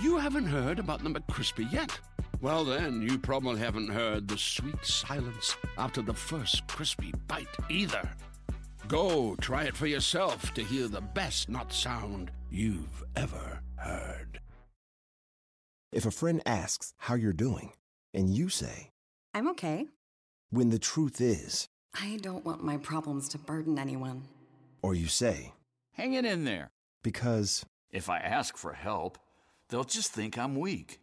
[0.00, 1.98] You haven't heard about the McCrispy yet?
[2.40, 8.08] Well, then, you probably haven't heard the sweet silence after the first crispy bite either.
[8.88, 14.40] Go try it for yourself to hear the best nut sound you've ever heard.
[15.92, 17.72] If a friend asks how you're doing,
[18.12, 18.90] and you say,
[19.34, 19.86] I'm okay.
[20.50, 21.68] when the truth is,
[21.98, 24.22] I don't want my problems to burden anyone.
[24.82, 25.52] or you say,
[25.94, 26.68] Hang it in there.
[27.02, 29.18] because, If I ask for help,
[29.68, 31.00] they'll just think I'm weak.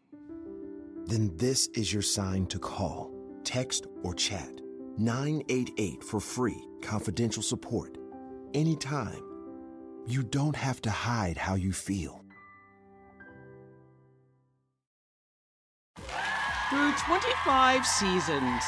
[1.05, 3.11] then this is your sign to call,
[3.43, 4.61] text, or chat
[4.97, 7.97] 988 for free, confidential support.
[8.53, 9.21] Anytime.
[10.05, 12.23] You don't have to hide how you feel.
[16.69, 18.63] Through 25 seasons,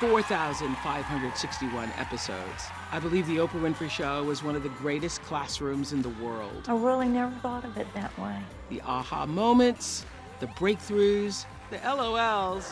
[0.00, 6.02] 4,561 episodes, I believe The Oprah Winfrey Show was one of the greatest classrooms in
[6.02, 6.66] the world.
[6.68, 8.36] I really never thought of it that way.
[8.68, 10.04] The aha moments,
[10.38, 12.70] the breakthroughs, the LOLs,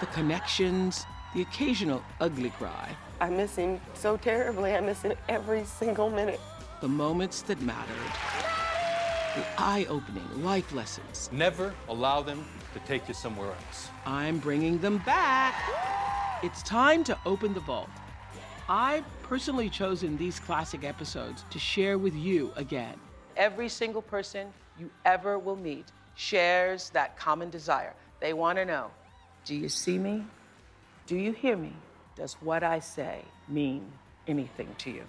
[0.00, 4.74] the connections, the occasional ugly cry, I miss him so terribly.
[4.74, 6.40] I miss him every single minute.
[6.80, 8.12] the moments that mattered,
[9.34, 11.28] the eye opening life lessons.
[11.32, 13.88] Never allow them to take you somewhere else.
[14.06, 15.54] I'm bringing them back.
[16.42, 17.88] It's time to open the vault.
[18.68, 23.00] I've personally chosen these classic episodes to share with you again.
[23.38, 27.94] Every single person you ever will meet shares that common desire.
[28.20, 28.90] They want to know
[29.46, 30.26] Do you see me?
[31.06, 31.72] Do you hear me?
[32.16, 33.90] Does what I say mean
[34.28, 35.04] anything to you?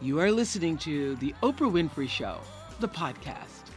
[0.00, 2.40] You are listening to The Oprah Winfrey Show,
[2.80, 3.69] the podcast.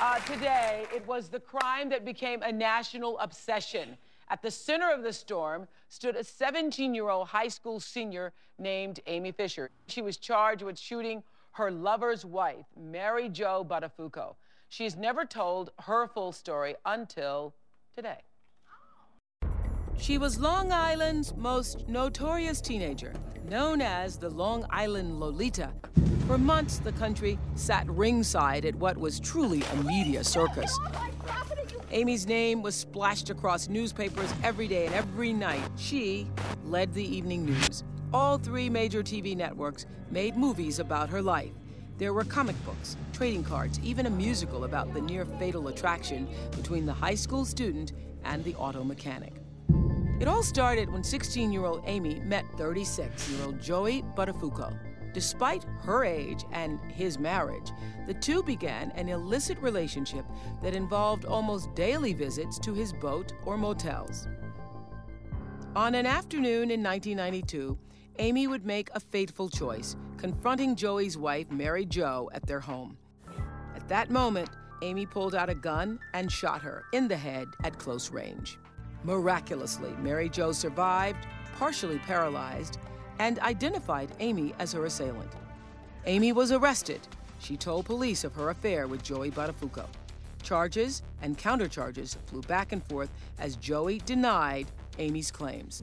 [0.00, 3.98] Uh, today, it was the crime that became a national obsession.
[4.30, 9.00] At the center of the storm stood a 17 year old high school senior named
[9.08, 9.70] Amy Fisher.
[9.88, 14.36] She was charged with shooting her lover's wife, Mary Jo Buttafuoco.
[14.68, 17.54] She has never told her full story until
[17.96, 18.20] today.
[20.00, 23.12] She was Long Island's most notorious teenager,
[23.48, 25.70] known as the Long Island Lolita.
[26.26, 30.78] For months, the country sat ringside at what was truly a media circus.
[31.90, 35.68] Amy's name was splashed across newspapers every day and every night.
[35.76, 36.28] She
[36.64, 37.82] led the evening news.
[38.12, 41.52] All three major TV networks made movies about her life.
[41.98, 46.86] There were comic books, trading cards, even a musical about the near fatal attraction between
[46.86, 47.92] the high school student
[48.24, 49.34] and the auto mechanic.
[50.20, 54.76] It all started when 16 year old Amy met 36 year old Joey Buttafuoco.
[55.14, 57.70] Despite her age and his marriage,
[58.06, 60.24] the two began an illicit relationship
[60.60, 64.26] that involved almost daily visits to his boat or motels.
[65.76, 67.78] On an afternoon in 1992,
[68.18, 72.98] Amy would make a fateful choice, confronting Joey's wife, Mary Jo, at their home.
[73.76, 74.50] At that moment,
[74.82, 78.58] Amy pulled out a gun and shot her in the head at close range.
[79.04, 81.26] Miraculously, Mary Jo survived,
[81.56, 82.78] partially paralyzed,
[83.18, 85.32] and identified Amy as her assailant.
[86.06, 87.00] Amy was arrested.
[87.38, 89.86] She told police of her affair with Joey Buttafuoco.
[90.42, 94.66] Charges and countercharges flew back and forth as Joey denied
[94.98, 95.82] Amy's claims.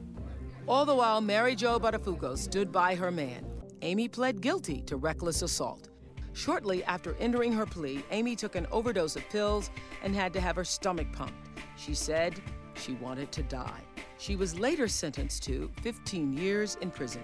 [0.66, 3.46] All the while, Mary Jo Buttafuoco stood by her man.
[3.82, 5.88] Amy pled guilty to reckless assault.
[6.32, 9.70] Shortly after entering her plea, Amy took an overdose of pills
[10.02, 11.34] and had to have her stomach pumped.
[11.76, 12.34] She said
[12.78, 13.80] she wanted to die.
[14.18, 17.22] She was later sentenced to 15 years in prison.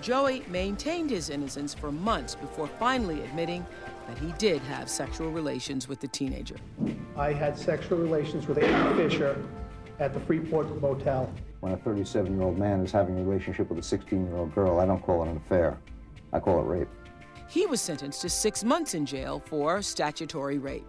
[0.00, 3.66] Joey maintained his innocence for months before finally admitting
[4.08, 6.56] that he did have sexual relations with the teenager.
[7.16, 9.36] I had sexual relations with Amy Fisher
[9.98, 11.30] at the Freeport Motel.
[11.60, 14.54] When a 37 year old man is having a relationship with a 16 year old
[14.54, 15.78] girl, I don't call it an affair.
[16.32, 16.88] I call it rape.
[17.48, 20.86] He was sentenced to six months in jail for statutory rape.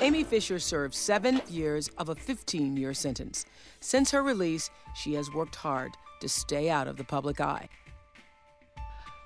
[0.00, 3.46] Amy Fisher served seven years of a 15 year sentence.
[3.80, 7.68] Since her release, she has worked hard to stay out of the public eye.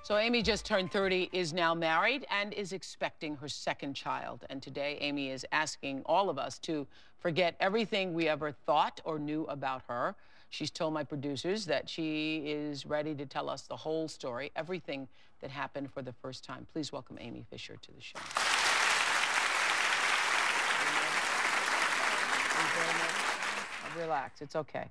[0.03, 4.45] So, Amy just turned 30, is now married, and is expecting her second child.
[4.51, 6.85] And today, Amy is asking all of us to
[7.17, 10.15] forget everything we ever thought or knew about her.
[10.51, 15.07] She's told my producers that she is ready to tell us the whole story, everything
[15.41, 16.67] that happened for the first time.
[16.71, 18.19] Please welcome Amy Fisher to the show.
[24.05, 24.85] Relax, it's okay.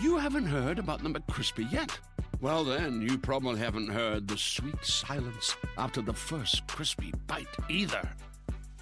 [0.00, 1.96] You haven't heard about the McCrispy yet?
[2.40, 8.08] Well, then, you probably haven't heard the sweet silence after the first crispy bite either.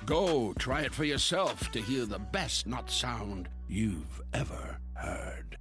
[0.07, 5.59] Go try it for yourself to hear the best nut sound you've ever heard.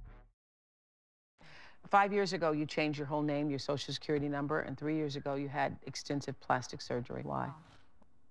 [1.90, 5.16] Five years ago, you changed your whole name, your social security number, and three years
[5.16, 7.20] ago, you had extensive plastic surgery.
[7.24, 7.50] Why?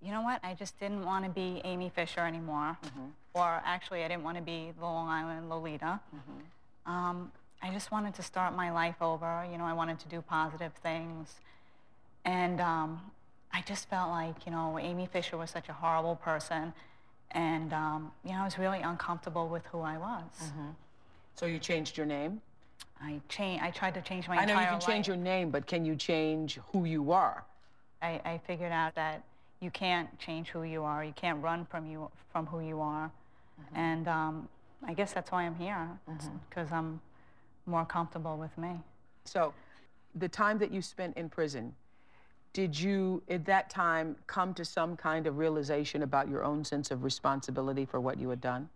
[0.03, 0.39] You know what?
[0.44, 2.77] I just didn't want to be Amy Fisher anymore.
[2.83, 3.05] Mm-hmm.
[3.33, 6.00] Or actually, I didn't want to be the Long Island Lolita.
[6.15, 6.91] Mm-hmm.
[6.91, 9.47] Um, I just wanted to start my life over.
[9.50, 11.35] You know, I wanted to do positive things.
[12.25, 13.01] And um,
[13.53, 16.73] I just felt like, you know, Amy Fisher was such a horrible person.
[17.31, 20.23] And, um, you know, I was really uncomfortable with who I was.
[20.44, 20.69] Mm-hmm.
[21.35, 22.41] So you changed your name?
[23.01, 23.63] I changed.
[23.63, 25.95] I tried to change my I know you can change your name, but can you
[25.95, 27.44] change who you are?
[28.01, 29.23] I, I figured out that
[29.63, 31.04] you can't change who you are.
[31.04, 33.10] You can't run from you from who you are.
[33.62, 33.80] Mm-hmm.
[33.80, 34.50] And um,
[34.86, 35.88] I guess that's why I'm here,
[36.50, 37.00] because I'm
[37.65, 38.71] more comfortable with me.
[39.24, 39.54] So,
[40.15, 41.74] the time that you spent in prison,
[42.51, 46.92] did you at that time come to some kind of realization about your own sense
[46.92, 48.69] of responsibility for what you had done?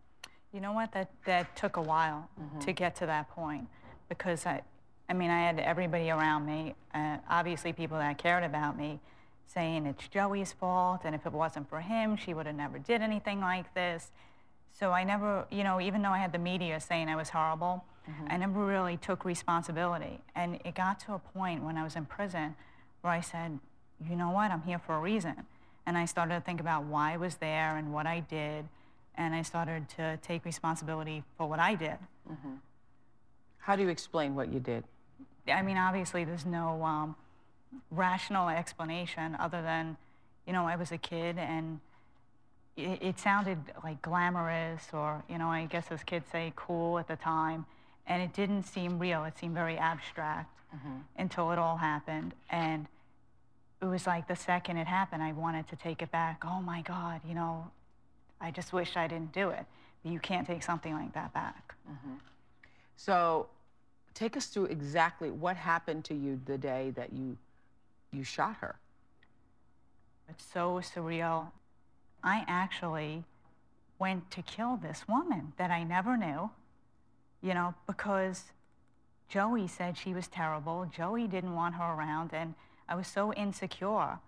[0.53, 0.93] You know what?
[0.93, 2.29] That that took a while
[2.61, 3.67] to get to that point,
[4.07, 4.61] because I,
[5.09, 8.99] I mean, I had everybody around me, uh, obviously people that cared about me,
[9.47, 13.01] saying it's Joey's fault, and if it wasn't for him, she would have never did
[13.01, 14.11] anything like this.
[14.71, 17.83] So I never, you know, even though I had the media saying I was horrible,
[18.29, 20.21] I never really took responsibility.
[20.35, 22.55] And it got to a point when I was in prison
[23.01, 23.59] where I said,
[24.07, 25.45] you know what, I'm here for a reason.
[25.85, 28.65] And I started to think about why I was there and what I did,
[29.15, 31.97] and I started to take responsibility for what I did.
[33.59, 34.83] How do you explain what you did?
[35.51, 37.15] I mean, obviously, there's no um,
[37.91, 39.97] rational explanation other than,
[40.45, 41.79] you know, I was a kid and
[42.75, 47.07] it, it sounded like glamorous or, you know, I guess as kids say, cool at
[47.07, 47.65] the time.
[48.05, 49.25] And it didn't seem real.
[49.25, 50.99] It seemed very abstract mm-hmm.
[51.17, 52.33] until it all happened.
[52.49, 52.87] And
[53.81, 56.43] it was like the second it happened, I wanted to take it back.
[56.45, 57.69] Oh my God, you know,
[58.39, 59.65] I just wish I didn't do it.
[60.03, 61.75] But you can't take something like that back.
[61.89, 62.15] Mm-hmm.
[62.95, 63.47] So,
[64.13, 67.37] take us through exactly what happened to you the day that you
[68.17, 68.75] you shot her.
[70.29, 71.51] It's so surreal.
[72.23, 73.23] I actually
[73.99, 76.49] went to kill this woman that I never knew,
[77.41, 78.45] you know, because
[79.29, 80.89] Joey said she was terrible.
[80.93, 82.55] Joey didn't want her around, and
[82.89, 84.19] I was so insecure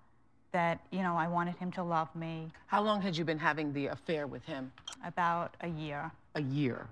[0.52, 3.72] that, you know, I wanted him to love me How long had you been having
[3.74, 4.72] the affair with him?
[5.06, 6.12] about a year.
[6.36, 6.88] A year.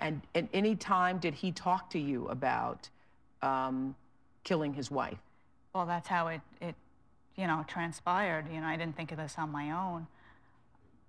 [0.00, 2.88] And at any time did he talk to you about
[3.42, 3.94] um,
[4.42, 5.18] killing his wife?
[5.74, 6.74] Well, that's how it, it,
[7.36, 8.46] you know, transpired.
[8.52, 10.06] You know, I didn't think of this on my own.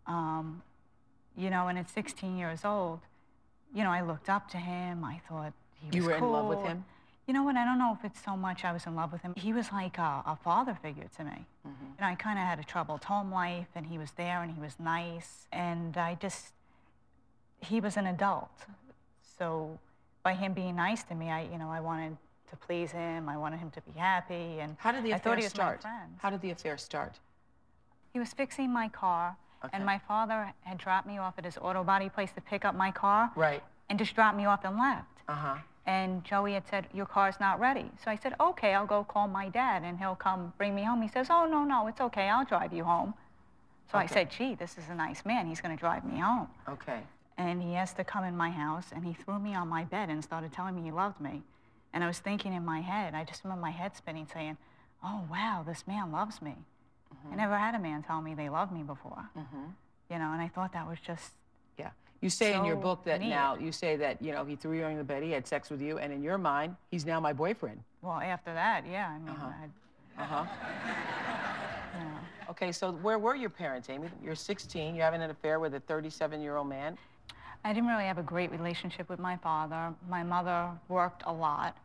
[0.08, 0.62] Um,
[1.38, 3.00] you know, and at 16 years old,
[3.74, 5.04] you know, I looked up to him.
[5.04, 6.86] I thought he was cool You were in love with him?
[7.28, 7.56] You know what?
[7.56, 9.34] I don't know if it's so much I was in love with him.
[9.36, 11.46] He was like a, a father figure to me.
[11.66, 11.86] Mm-hmm.
[11.98, 14.54] You know, I kind of had a troubled home life, and he was there, and
[14.54, 16.52] he was nice, and I just,
[17.62, 18.66] he was an adult.
[19.38, 19.80] So
[20.22, 22.18] by him being nice to me, I, you know, I wanted
[22.54, 23.28] to please him.
[23.28, 25.84] I wanted him to be happy, and How did the affair start?
[26.20, 27.20] How did the affair start?
[28.14, 29.36] He was fixing my car,
[29.66, 29.76] Okay.
[29.76, 32.76] and my father had dropped me off at his auto body place to pick up
[32.76, 33.32] my car.
[33.36, 33.64] Right.
[33.90, 35.08] And just dropped me off and left.
[35.28, 35.56] Uh huh.
[35.86, 37.90] And Joey had said, Your car's not ready.
[38.04, 41.02] So I said, Okay, I'll go call my dad and he'll come bring me home.
[41.02, 42.28] He says, Oh, no, no, it's okay.
[42.30, 43.14] I'll drive you home.
[43.92, 45.48] So I said, Gee, this is a nice man.
[45.48, 46.48] He's going to drive me home.
[46.70, 47.00] Okay.
[47.38, 50.10] And he asked to come in my house and he threw me on my bed
[50.10, 51.42] and started telling me he loved me.
[51.94, 54.58] And I was thinking in my head, I just remember my head spinning, saying,
[55.04, 56.56] Oh, wow, this man loves me.
[57.12, 57.38] I mm-hmm.
[57.38, 59.30] never had a man tell me they loved me before.
[59.38, 59.66] Mm-hmm.
[60.10, 61.32] You know, and I thought that was just
[61.78, 61.92] Yeah.
[62.22, 63.30] You say in your book that neat.
[63.30, 65.70] now, you say that, you know, he threw you on the bed, he had sex
[65.70, 67.84] with you, and in your mind, he's now my boyfriend.
[68.02, 69.10] Well, after that, yeah.
[69.10, 70.46] I mean, Uh huh.
[70.46, 70.46] Uh-huh.
[72.50, 74.10] Okay, so where were your parents, Amy?
[74.24, 76.98] You're 16, you're having an affair with a 37 year old man.
[77.64, 79.94] I, didn't really have a great relationship with my father.
[80.10, 81.78] My mother worked a lot.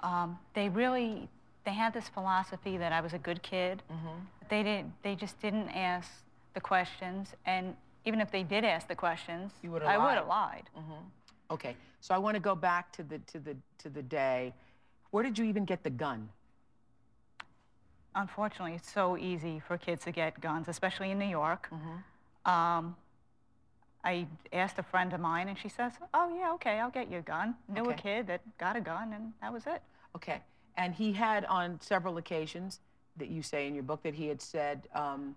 [0.00, 1.28] Um, they really,
[1.64, 3.82] they had this philosophy that I was a good kid.
[4.48, 6.10] They didn't, they just didn't ask
[6.54, 7.74] the questions, and
[8.04, 10.16] even if they did ask the questions, I would lied.
[10.18, 10.70] have lied.
[11.50, 14.52] Okay, so I want to go back to the, to, the, to the day.
[15.10, 16.28] Where did you even get the gun?
[18.14, 21.70] Unfortunately, it's so easy for kids to get guns, especially in New York.
[22.44, 22.96] Um,
[24.04, 27.18] I asked a friend of mine, and she says, "Oh yeah, okay, I'll get you
[27.18, 28.02] a gun." Knew a Okay.
[28.02, 29.82] kid that got a gun, and that was it.
[30.16, 30.40] Okay,
[30.76, 32.80] and he had on several occasions
[33.16, 35.36] that you say in your book that he had said, um,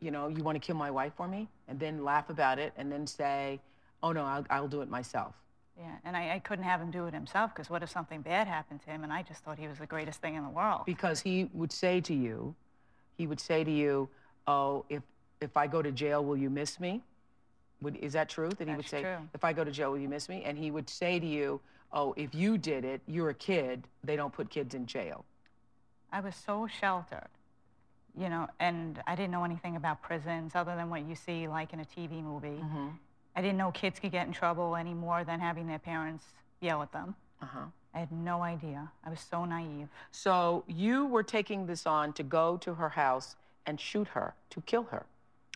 [0.00, 2.72] you know, you want to kill my wife for me, and then laugh about it,
[2.76, 3.60] and then say,
[4.02, 5.34] oh no, I'll, I'll do it myself.
[5.78, 8.46] Yeah, and I, I couldn't have him do it himself because what if something bad
[8.46, 9.04] happened to him?
[9.04, 10.82] And I just thought he was the greatest thing in the world.
[10.86, 12.54] Because he would say to you,
[13.18, 14.08] he would say to you,
[14.46, 15.02] oh, if,
[15.42, 17.02] if I go to jail, will you miss me?
[17.82, 18.50] Would, is that true?
[18.50, 19.16] That he would say, true.
[19.34, 20.42] if I go to jail, will you miss me?
[20.44, 21.60] And he would say to you,
[21.92, 25.24] oh, if you did it, you're a kid, they don't put kids in jail.
[26.12, 27.28] I was so sheltered.
[28.18, 31.72] you know, and I didn't know anything about prisons other than what you see like
[31.72, 32.60] in a TV movie.
[32.62, 32.88] Mm-hmm.
[33.34, 36.24] I didn't know kids could get in trouble any more than having their parents
[36.60, 37.14] yell at them.
[37.42, 37.66] Uh-huh.
[37.94, 38.90] I had no idea.
[39.04, 39.88] I was so naive.
[40.10, 44.60] So you were taking this on to go to her house and shoot her, to
[44.62, 45.04] kill her.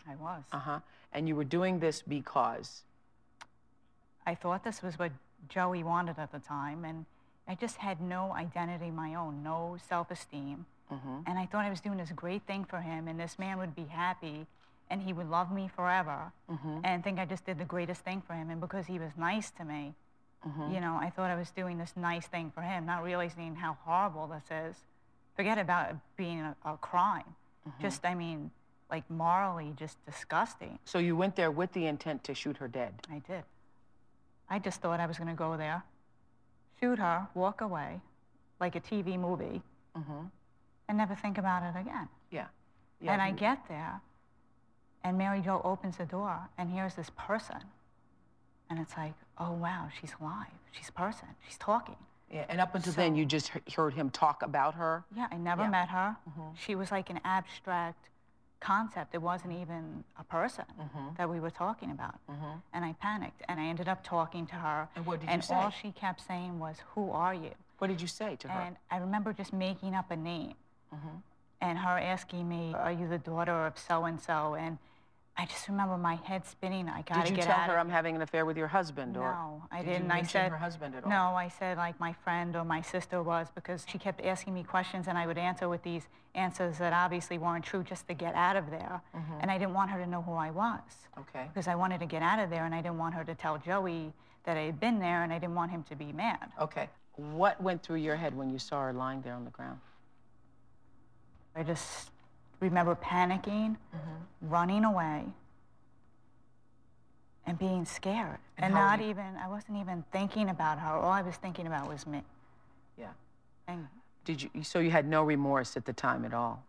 [0.07, 0.43] I was.
[0.51, 0.79] Uh-huh.
[1.13, 2.83] And you were doing this because
[4.25, 5.11] I thought this was what
[5.49, 7.05] Joey wanted at the time, and
[7.47, 10.65] I just had no identity of my own, no self-esteem.
[10.91, 11.17] Mm-hmm.
[11.25, 13.75] And I thought I was doing this great thing for him, and this man would
[13.75, 14.45] be happy,
[14.89, 16.79] and he would love me forever, Mm-hmm.
[16.83, 18.49] and think I just did the greatest thing for him.
[18.49, 19.93] And because he was nice to me,
[20.47, 20.73] Mhm.
[20.73, 23.77] you know, I thought I was doing this nice thing for him, not realizing how
[23.85, 24.75] horrible this is.
[25.35, 27.35] Forget about it being a, a crime.
[27.67, 27.81] Mm-hmm.
[27.81, 28.51] Just, I mean,
[28.91, 30.77] like morally, just disgusting.
[30.85, 32.93] So you went there with the intent to shoot her dead.
[33.09, 33.43] I did.
[34.49, 35.81] I just thought I was going to go there,
[36.81, 38.01] shoot her, walk away,
[38.59, 39.61] like a TV movie,
[39.97, 40.25] Mm-hmm.
[40.87, 42.07] and never think about it again.
[42.29, 42.45] Yeah.
[43.05, 43.99] and I get there,
[45.03, 47.57] and Mary Jo opens the door, and here's this person.
[48.69, 50.47] And it's like, oh, wow, she's alive.
[50.71, 51.27] She's a person.
[51.45, 51.97] She's talking.
[52.31, 55.03] Yeah, and up until then, you just heard him talk about her.
[55.13, 55.69] Yeah, I never Yeah.
[55.69, 56.15] met her.
[56.29, 56.55] Mhm.
[56.57, 58.07] She was like an abstract
[58.71, 59.13] concept.
[59.13, 61.17] It wasn't even a person Mhm.
[61.17, 62.15] that we were talking about.
[62.29, 62.61] Mhm.
[62.73, 64.87] And I panicked, and I ended up talking to her.
[64.95, 65.53] And what did you say?
[65.55, 68.59] and all she kept saying was, "Who are you?" What did you say to her?
[68.61, 70.55] And I remember just making up a name,
[70.93, 71.21] Mhm.
[71.59, 74.77] and her asking me, "Are you the daughter of so and so?" And
[75.37, 76.87] I just remember my head spinning.
[76.89, 78.67] I gotta get Did you get tell out her I'm having an affair with your
[78.67, 79.15] husband?
[79.17, 80.11] Or no, I Did didn't.
[80.11, 81.09] I said her husband at all.
[81.09, 84.63] No, I said like my friend or my sister was because she kept asking me
[84.63, 88.35] questions and I would answer with these answers that obviously weren't true just to get
[88.35, 89.01] out of there.
[89.15, 89.37] Mhm.
[89.41, 91.45] And I didn't want her to know who I was Okay.
[91.47, 93.57] because I wanted to get out of there and I didn't want her to tell
[93.57, 96.51] Joey that I had been there and I didn't want him to be mad.
[96.59, 96.89] Okay.
[97.15, 99.79] What went through your head when you saw her lying there on the ground?
[101.55, 102.11] I just
[102.61, 104.49] remember panicking, Mm-hmm.
[104.49, 105.25] running away,
[107.45, 108.37] and being scared.
[108.57, 110.87] And And, not you- even, I wasn't even thinking about her.
[110.95, 112.21] All I was thinking about was me.
[112.97, 113.07] Yeah.
[113.67, 113.87] And
[114.23, 114.49] Did you?
[114.63, 116.63] So you had no remorse at the time at all?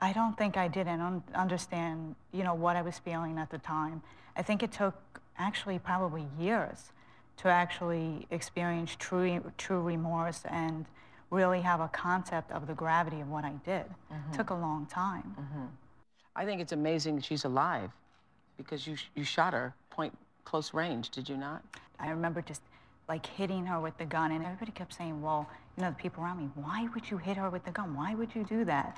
[0.00, 3.58] I don't think I didn't un- understand, you know, what I was feeling at the
[3.58, 4.02] time.
[4.36, 4.94] I think it took
[5.38, 6.92] actually probably years
[7.38, 10.84] to actually experience true, true remorse and
[11.30, 13.84] really have a concept of the gravity of what I did.
[14.12, 14.32] Mm-hmm.
[14.32, 15.36] Took a long time.
[16.34, 17.90] I think it's amazing she's alive,
[18.56, 21.62] because you you shot her point close range, did you not?
[21.98, 22.62] I remember just
[23.08, 26.22] like hitting her with the gun, and everybody kept saying, "Well, you know, the people
[26.22, 27.94] around me, why would you hit her with the gun?
[27.96, 28.96] Why would you do that?"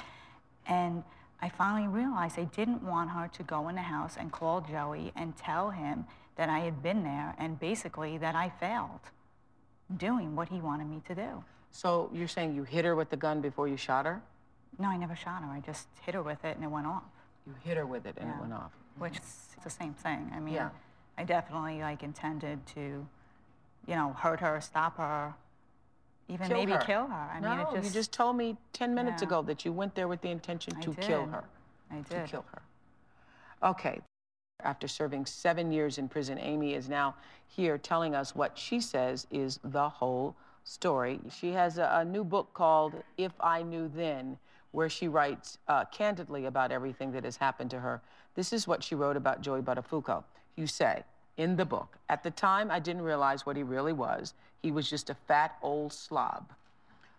[0.67, 1.05] And
[1.41, 5.13] I finally realized I didn't want her to go in the house and call Joey
[5.15, 6.07] and tell him
[6.37, 9.01] that I had been there and basically that I failed
[9.97, 11.45] doing what he wanted me to do.
[11.71, 14.21] So you're saying you hit her with the gun before you shot her?
[14.79, 15.49] No, I never shot her.
[15.51, 17.03] I just hit her with it and it went off,
[17.47, 18.73] You hit her with it and it went off.
[18.99, 20.31] which is the same thing.
[20.35, 20.71] I mean, Yeah.
[21.17, 22.81] I definitely like intended to,
[23.87, 25.35] you know, hurt her, stop her,
[26.29, 26.79] even Kill maybe her.
[26.79, 27.31] kill her.
[27.35, 29.29] I no, mean, it just, you just told me 10 minutes Yeah.
[29.29, 31.45] ago that you went there with the intention I to kill her.
[31.91, 32.09] I did.
[32.09, 32.63] To kill her.
[33.63, 34.01] Okay.
[34.63, 37.15] After serving seven years in prison, Amy is now
[37.47, 40.37] here telling us what she says is the whole
[40.69, 41.19] story.
[41.31, 44.37] She has a, a new book called If I Knew Then,
[44.73, 48.03] where she writes uh, candidly about everything that has happened to her.
[48.35, 50.25] This is what she wrote about Joey Buttafuoco.
[50.57, 51.05] You say
[51.39, 54.35] in the book, at the time I didn't realize what he really was.
[54.63, 56.53] He was just a fat old slob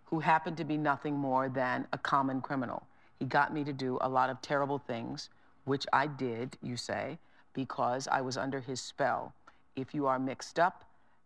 [0.05, 2.83] who happened to be nothing more than a common criminal.
[3.17, 5.29] He got me to do a lot of terrible things,
[5.65, 7.17] which I did, you say,
[7.53, 9.33] because I was under his spell.
[9.75, 10.83] If you are mixed up,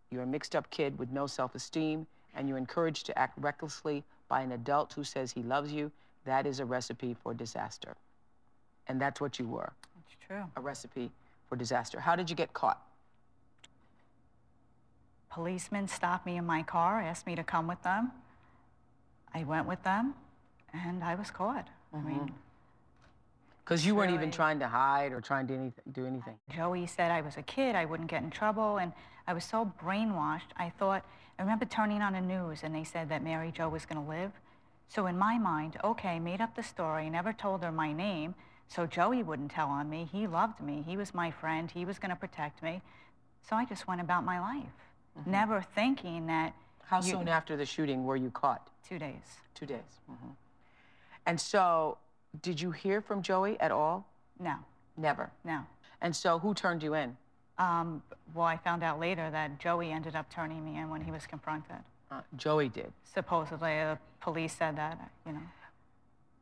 [0.10, 4.04] you're a mixed up kid with no self esteem, and you're encouraged to act recklessly
[4.28, 5.92] by an adult who says he loves you,
[6.26, 7.96] that is a recipe for disaster.
[8.88, 9.72] And that's what you were
[10.06, 10.44] It's true.
[10.56, 11.12] a recipe
[11.48, 12.00] for disaster.
[12.00, 12.82] How did you get caught?
[15.30, 18.12] Policemen stopped me in my car, asked me to come with them.
[19.34, 20.14] I went with them,
[20.74, 21.68] and I was caught.
[21.92, 22.36] I mean, mm-hmm.
[23.64, 26.36] Because you weren't even trying to hide or trying to anything, do anything.
[26.50, 28.92] Joey said I was a kid, I wouldn't get in trouble, and
[29.26, 30.52] I was so brainwashed.
[30.58, 31.06] I thought,
[31.40, 34.10] I remember turning on the news and they said that Mary Jo was going to
[34.10, 34.32] live.
[34.90, 38.36] So in my mind, okay, made up the story, never told her my name,
[38.68, 40.10] so Joey wouldn't tell on me.
[40.12, 42.82] He loved me, he was my friend, he was going to protect me.
[43.48, 44.74] So I just went about my life,
[45.26, 46.54] never thinking that.
[46.84, 48.70] How you- soon after the shooting were you caught?
[48.88, 49.40] Two days.
[49.56, 50.02] Two days.
[50.06, 50.32] hmm
[51.26, 51.98] And so,
[52.42, 54.08] did you hear from Joey at all?
[54.40, 54.56] No,
[54.98, 55.32] Never.
[55.44, 55.62] no.
[56.02, 57.16] And so, who turned you in?
[57.58, 58.02] Um,
[58.34, 61.26] well, I found out later that Joey ended up turning me in when he was
[61.26, 61.78] confronted.
[62.12, 62.92] Uh, Joey did.
[63.14, 65.40] Supposedly, the police said that, you know.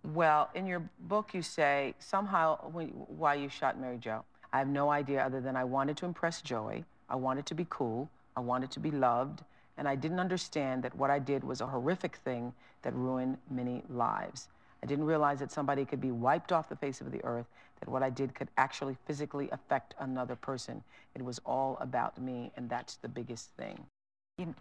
[0.04, 4.24] Well, in your book, you say somehow when, why you shot Mary Jo.
[4.52, 6.86] I have no idea other than I wanted to impress Joey.
[7.10, 8.10] I wanted to be cool.
[8.36, 9.44] I wanted to be loved.
[9.78, 13.84] And I didn't understand that what I did was a horrific thing that ruined many
[13.90, 14.48] lives.
[14.84, 17.46] I didn't realize that somebody could be wiped off the face of the earth,
[17.80, 20.84] that what I did could actually physically affect another person.
[21.16, 23.86] It was all about me, and that's the biggest thing.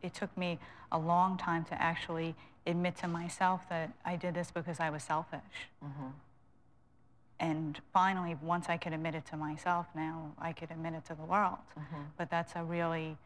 [0.02, 0.58] It took me
[0.92, 2.34] a long time to actually
[2.66, 5.40] admit to myself that I did this because I was selfish.
[5.82, 6.08] Mm-hmm.
[7.38, 11.14] And finally, once I could admit it to myself, now I could admit it to
[11.14, 11.56] the world.
[11.78, 12.02] Mm-hmm.
[12.18, 13.16] But that's a really,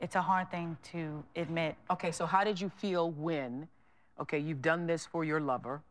[0.00, 1.76] it's a hard thing to admit.
[1.90, 3.68] Okay, so how did you feel when,
[4.20, 5.82] okay, you've done this for your lover,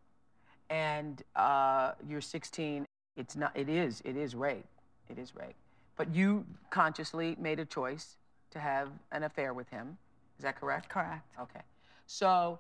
[0.70, 2.86] and uh, you're 16?
[3.16, 3.52] It's not.
[3.56, 4.02] It is.
[4.06, 4.66] It is rape.
[5.10, 5.56] It is rape.
[5.96, 8.18] But you consciously made a choice
[8.52, 9.98] to have an affair with him.
[10.40, 10.90] Is that correct?
[10.90, 11.26] Correct.
[11.40, 11.62] Okay.
[12.08, 12.60] So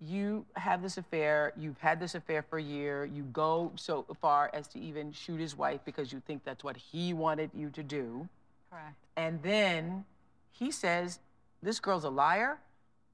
[0.00, 4.50] you have this affair, you've had this affair for a year, you go so far
[4.52, 7.82] as to even shoot his wife because you think that's what he wanted you to
[7.82, 8.28] do.
[8.70, 8.96] Correct.
[9.16, 10.04] And then
[10.52, 11.20] he says,
[11.62, 12.58] This girl's a liar.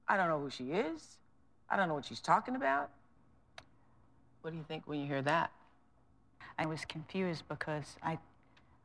[0.07, 1.17] I don't know who she is.
[1.71, 2.89] I don't know what she's talking about.
[4.41, 5.51] What do you think when you hear that?
[6.59, 8.19] I was confused because I,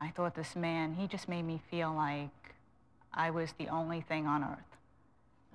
[0.01, 2.31] I thought this man, he just made me feel like
[3.13, 4.79] I was the only thing on earth.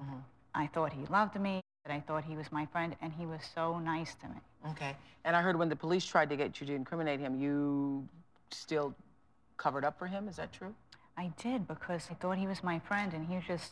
[0.01, 0.17] Mm-hmm.
[0.53, 1.61] I thought he loved me.
[1.87, 4.35] I thought he was my friend, and he was so nice to me.
[4.71, 4.95] Okay.
[5.25, 8.07] And I heard when the police tried to get you to incriminate him, you
[8.51, 8.93] still
[9.57, 10.27] covered up for him.
[10.27, 10.75] Is that true?
[11.17, 13.71] I did because I thought he was my friend, and he was just.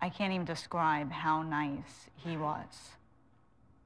[0.00, 2.92] I can't even describe how nice he was.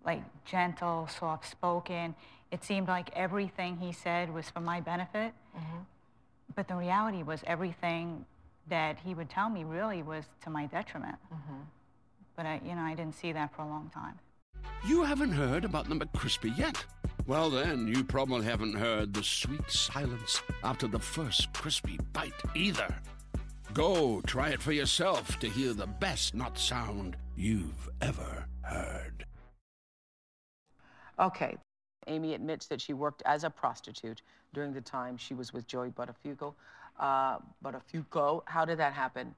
[0.04, 2.14] Like gentle, soft spoken.
[2.50, 5.32] It seemed like everything he said was for my benefit.
[5.56, 5.78] Mm-hmm.
[6.56, 8.24] But the reality was everything
[8.68, 11.16] that he would tell me really was to my detriment.
[11.32, 11.60] Mm-hmm.
[12.36, 14.18] But I, you know, I didn't see that for a long time.
[14.86, 16.84] You haven't heard about the McCrispy yet?
[17.26, 22.92] Well, then, you probably haven't heard the sweet silence after the first crispy bite either.
[23.72, 29.24] Go try it for yourself to hear the best nut sound you've ever heard.
[31.18, 31.56] Okay.
[32.08, 35.90] Amy admits that she worked as a prostitute during the time she was with Joey
[35.90, 36.54] Buttafuoco.
[36.98, 39.34] Uh, Buttafuoco, how did that happen?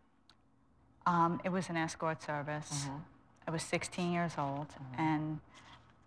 [1.07, 2.87] Um, it was an escort service.
[2.87, 2.97] Mm-hmm.
[3.49, 5.01] I was 16 years old, mm-hmm.
[5.01, 5.41] and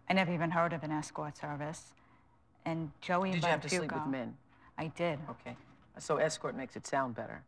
[0.10, 1.94] I never even heard of an escort service.
[2.66, 4.36] And Joey Did you have to sleep with men?
[4.78, 5.20] I did.
[5.30, 5.56] Okay.
[6.00, 7.44] So escort makes it sound better.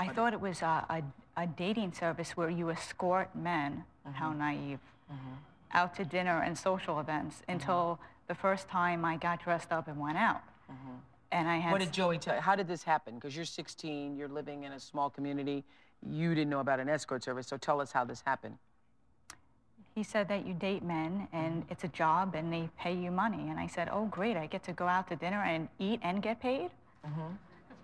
[0.00, 1.02] I thought it was a, a,
[1.42, 4.16] a, dating service where you escort men, mm-hmm.
[4.16, 4.78] how naive,
[5.12, 5.34] mm-hmm.
[5.72, 7.52] out to dinner and social events mm-hmm.
[7.52, 10.42] until the first time I got dressed up and went out.
[10.70, 10.96] Mm-hmm.
[11.32, 11.72] And I had.
[11.72, 12.40] What did Joey tell you?
[12.40, 13.14] How did this happen?
[13.14, 15.64] Because you're 16, you're living in a small community
[16.08, 18.56] you didn't know about an escort service, so tell us how this happened.
[19.94, 21.72] He said that you date men and mm-hmm.
[21.72, 23.48] it's a job and they pay you money.
[23.50, 26.22] And I said, oh, great, I get to go out to dinner and eat and
[26.22, 26.70] get paid?
[27.06, 27.34] Mm-hmm.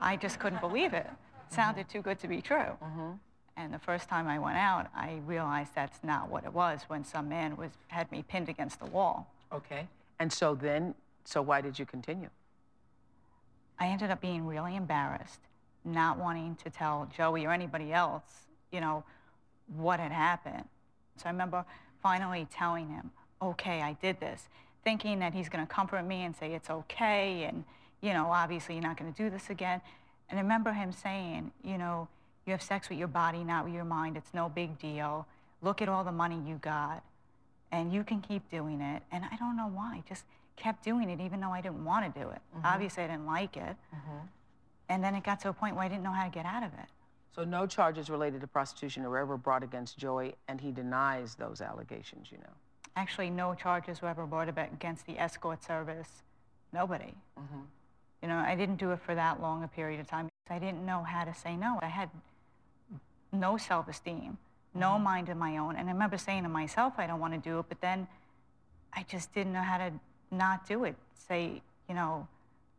[0.00, 1.08] I just couldn't believe it.
[1.50, 2.56] Sounded too good to be true.
[2.82, 3.10] Mm-hmm.
[3.56, 7.04] And the first time I went out, I realized that's not what it was when
[7.04, 9.32] some man was, had me pinned against the wall.
[9.52, 9.86] Okay.
[10.18, 12.28] And so then, so why did you continue?
[13.78, 15.40] I ended up being really embarrassed
[15.86, 18.24] not wanting to tell Joey or anybody else,
[18.72, 19.04] you know,
[19.76, 20.64] what had happened.
[21.16, 21.64] So I remember
[22.02, 24.48] finally telling him, okay, I did this,
[24.84, 27.64] thinking that he's going to comfort me and say it's okay and,
[28.00, 29.80] you know, obviously you're not going to do this again.
[30.28, 32.08] And I remember him saying, you know,
[32.46, 34.16] you have sex with your body, not with your mind.
[34.16, 35.26] It's no big deal.
[35.62, 37.02] Look at all the money you got,
[37.72, 39.02] and you can keep doing it.
[39.10, 40.24] And I don't know why, just
[40.56, 42.40] kept doing it even though I didn't want to do it.
[42.56, 42.66] Mm-hmm.
[42.66, 43.76] Obviously, I didn't like it.
[43.94, 44.26] Mm-hmm.
[44.88, 46.62] And then it got to a point where I didn't know how to get out
[46.62, 46.88] of it.
[47.34, 51.60] So no charges related to prostitution were ever brought against Joey, and he denies those
[51.60, 52.52] allegations, you know?
[52.96, 56.22] Actually, no charges were ever brought against the escort service.
[56.72, 57.12] Nobody.
[57.38, 57.60] Mm-hmm.
[58.22, 60.28] You know, I didn't do it for that long a period of time.
[60.48, 61.78] I didn't know how to say no.
[61.82, 62.10] I had
[63.32, 64.38] no self-esteem,
[64.74, 65.04] no mm-hmm.
[65.04, 65.76] mind of my own.
[65.76, 68.06] And I remember saying to myself, I don't want to do it, but then
[68.92, 69.92] I just didn't know how to
[70.30, 70.96] not do it.
[71.14, 72.26] Say, you know,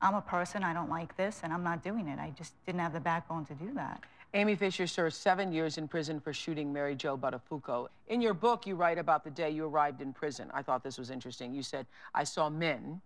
[0.02, 2.20] I'm a person, I don't like this, and I'm not doing it.
[2.20, 4.04] I just didn't have the backbone to do that.
[4.34, 7.88] Amy Fisher served seven years in prison for shooting Mary Jo Buttafuoco.
[8.08, 10.52] In your book, you write about the day you arrived in prison.
[10.54, 11.54] I thought this was interesting.
[11.54, 13.02] You said, I saw men,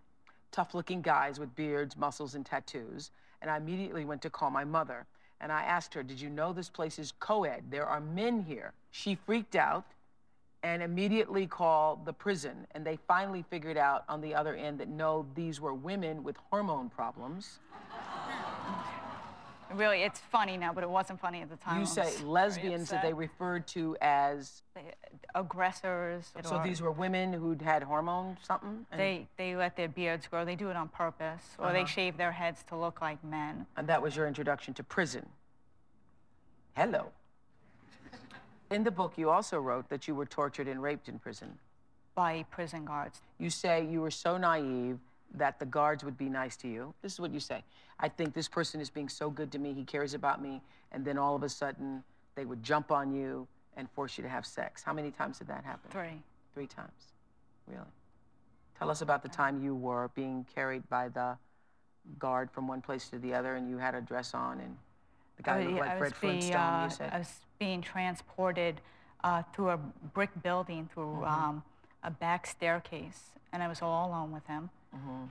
[0.51, 3.11] tough looking guys with beards, muscles, and tattoos,
[3.41, 5.05] and I immediately went to call my mother.
[5.39, 7.63] And I asked her, Did you know this place is co ed?
[7.69, 8.73] There are men here.
[8.91, 9.85] She freaked out
[10.63, 12.67] and immediately called the prison.
[12.75, 16.37] And they finally figured out on the other end that no, these were women with
[16.49, 17.59] hormone problems.
[19.75, 21.79] Really, it's funny now, but it wasn't funny at the time.
[21.79, 24.63] You say lesbians that they referred to as.
[25.35, 26.31] aggressors.
[26.43, 28.85] So or these were women who'd had hormone something?
[28.91, 30.43] And, They they let their beards grow.
[30.45, 31.87] They do it on purpose, or they Uh-huh.
[31.87, 33.65] shave their heads to look like men.
[33.77, 35.29] and that was your introduction to prison.
[36.75, 37.11] Hello.
[38.69, 41.59] In the book, you also wrote that you were tortured and raped in prison.
[42.13, 43.21] by prison guards.
[43.37, 44.99] You say you were so naive
[45.35, 46.93] that the guards would be nice to you.
[47.01, 47.63] This is what you say.
[47.99, 51.05] I think this person is being so good to me, he cares about me, and
[51.05, 52.03] then all of a sudden
[52.35, 54.83] they would jump on you and force you to have sex.
[54.83, 55.89] How many times did that happen?
[55.91, 56.21] Three.
[56.53, 57.13] Three times.
[57.67, 57.81] Really?
[58.77, 61.37] Tell us about the time you were being carried by the
[62.17, 64.75] guard from one place to the other and you had a dress on and
[65.37, 67.09] the guy I, looked like I Fred Flintstone, uh, you said?
[67.13, 68.81] I was being transported
[69.23, 69.77] uh, through a
[70.13, 71.23] brick building through Mm-hmm.
[71.23, 71.63] um,
[72.03, 74.71] a back staircase, and I was all alone with him.
[74.95, 75.25] Mm-hmm.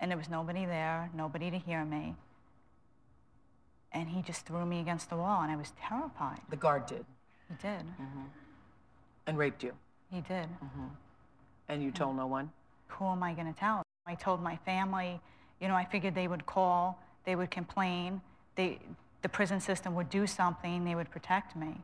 [0.00, 2.14] And there was nobody there, nobody to hear me.
[3.92, 6.40] And he just threw me against the wall, and I was terrified.
[6.50, 7.04] The guard did
[7.48, 7.80] He did.
[7.80, 8.22] Mm-hmm.
[9.26, 9.72] and raped you.
[10.10, 10.46] He did.
[10.46, 10.86] Mm-hmm.
[11.68, 12.50] And you told no one?
[12.88, 13.82] Who am I going to tell?
[14.06, 15.20] I told my family.
[15.60, 18.20] You know, I figured they would call, they would complain,
[18.56, 18.78] they,
[19.22, 21.80] the prison system would do something, they would protect me.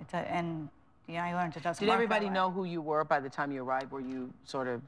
[0.00, 0.68] It's a, and
[1.06, 1.84] yeah, I learned it doesn't.
[1.84, 3.90] Did everybody know who you were by the time you arrived?
[3.90, 4.82] Were you sort of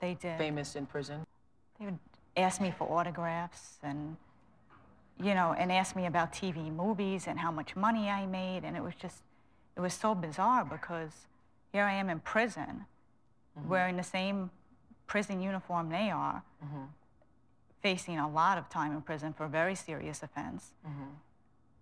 [0.00, 0.38] They did.
[0.38, 1.26] famous in prison?
[1.78, 1.98] They would
[2.36, 4.16] ask me for autographs and,
[5.20, 8.64] you know, and ask me about TV movies and how much money I made.
[8.64, 9.22] And it was just,
[9.76, 11.12] it was so bizarre because
[11.72, 12.86] here I am in prison,
[13.58, 13.68] mm-hmm.
[13.68, 14.50] wearing the same
[15.06, 16.84] prison uniform they are, mm-hmm.
[17.82, 20.72] facing a lot of time in prison for a very serious offense.
[20.86, 21.10] Mm-hmm.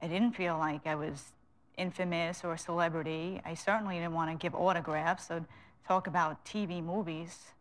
[0.03, 1.33] I didn't feel like I was
[1.77, 3.41] infamous or a celebrity.
[3.45, 5.45] I certainly didn't want to give autographs or
[5.87, 7.53] talk about TV movies.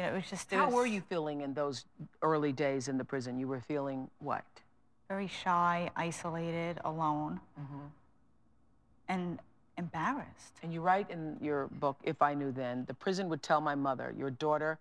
[0.00, 0.50] You know, it was just.
[0.50, 1.84] It How was were you feeling in those
[2.22, 3.38] early days in the prison?
[3.38, 4.46] You were feeling what?
[5.08, 7.84] Very shy, isolated, alone, mm-hmm.
[9.08, 9.38] and
[9.76, 10.54] embarrassed.
[10.62, 13.74] And you write in your book, If I Knew Then, the prison would tell my
[13.74, 14.78] mother, your daughter,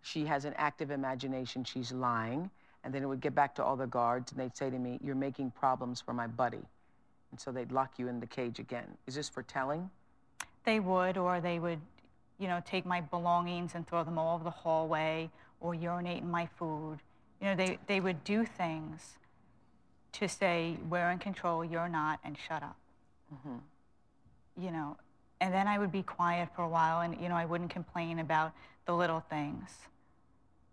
[0.00, 2.48] she has an active imagination, she's lying.
[2.82, 4.98] And then it would get back to all the guards, and they'd say to me,
[5.04, 6.64] You're making problems for my buddy.
[7.30, 8.86] And so they'd lock you in the cage again.
[9.06, 9.90] Is this for telling?
[10.64, 11.80] They would, or they would,
[12.42, 16.30] you know, take my belongings and throw them all over the hallway, or urinate in
[16.30, 16.98] my food.
[17.40, 19.12] You know, they, they would do things
[20.14, 22.76] to say, we're in control, you're not, and shut up.
[23.32, 24.64] Mm-hmm.
[24.64, 24.96] You know,
[25.40, 28.18] and then I would be quiet for a while, and, you know, I wouldn't complain
[28.18, 28.52] about
[28.86, 29.70] the little things.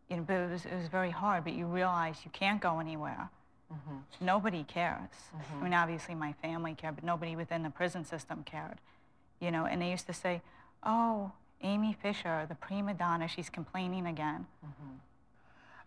[0.09, 2.79] You know, but it was, it was very hard, but you realize you can't go
[2.79, 3.29] anywhere.
[3.71, 4.25] Mm-hmm.
[4.25, 5.09] Nobody cares.
[5.35, 5.63] I mm-hmm.
[5.65, 8.79] mean, obviously my family cared, but nobody within the prison system cared.
[9.39, 10.41] You know, and they used to say,
[10.83, 14.45] "Oh, Amy Fisher, the prima donna, she's complaining again."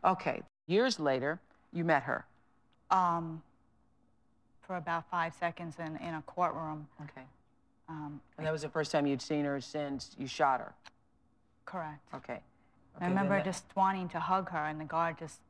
[0.05, 0.43] Okay.
[0.67, 1.41] Years later,
[1.73, 2.25] you met her.
[2.91, 3.43] Um,
[4.67, 6.87] for about five seconds in, in a courtroom.
[7.03, 7.27] Okay.
[7.89, 10.73] Um, And that was the first time you'd seen her since you shot her.
[11.65, 12.01] correct.
[12.15, 12.33] Okay.
[12.35, 12.41] I Okay,
[13.01, 15.41] then remember just wanting to hug her, and the guard just,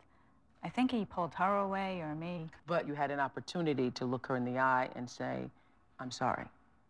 [0.63, 2.49] I think he pulled her away or me.
[2.67, 5.51] But you had an opportunity to look her in the eye and say,
[5.99, 6.47] I'm sorry.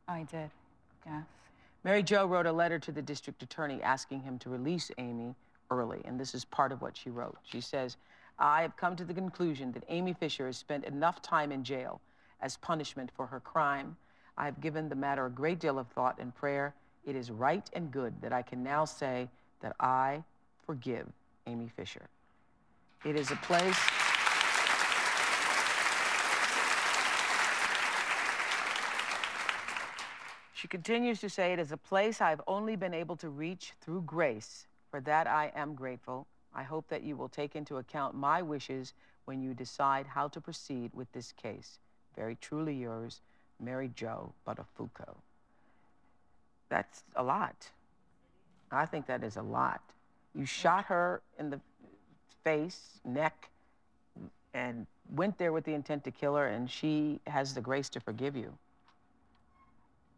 [0.09, 0.51] I did,
[1.07, 1.25] yes.
[1.85, 5.35] Mary Jo wrote a letter to the district attorney asking him to release Amy
[5.71, 7.37] early, and this is part of what she wrote.
[7.42, 7.97] She says,
[8.38, 12.01] I have come to the conclusion that Amy Fisher has spent enough time in jail
[12.40, 13.97] as punishment for her crime.
[14.38, 16.75] I have given the matter a great deal of thought and prayer.
[17.05, 19.29] It is right and good that I can now say
[19.61, 20.23] that I
[20.64, 21.07] forgive
[21.47, 22.09] Amy Fisher.
[23.05, 23.79] It is a place.
[30.62, 34.03] She continues to say, It is a place I've only been able to reach through
[34.03, 34.68] grace.
[34.92, 36.29] For that I am grateful.
[36.55, 38.94] I hope that you will take into account my wishes
[39.25, 41.81] when you decide how to proceed with this case.
[42.14, 43.22] Very truly yours,
[43.59, 45.16] Mary Jo Buttafuoco.
[46.68, 47.68] That's a lot.
[48.70, 49.81] I think that is a lot.
[50.33, 51.59] You shot her in the
[52.44, 53.48] face, neck,
[54.55, 57.98] and went there with the intent to kill her, and she has the grace to
[57.98, 58.57] forgive you.